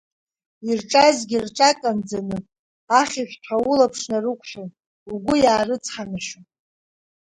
Ирҿазгьы 0.69 1.37
рҿаканӡаны, 1.45 2.37
ахьышәҭҳәа 2.99 3.57
улаԥш 3.69 4.01
нарықәшәон, 4.11 4.69
угәы 5.11 5.35
иаарыцҳанашьон. 5.43 6.45